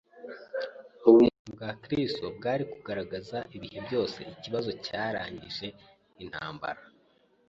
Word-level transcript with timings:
Ubumuntu 1.07 1.49
bwa 1.55 1.69
Kristo 1.83 2.25
bwari 2.37 2.63
kugaragaza 2.73 3.37
ibihe 3.55 3.79
byose 3.87 4.19
ikibazo 4.33 4.69
cyarangije 4.85 5.67
intambara. 6.23 6.81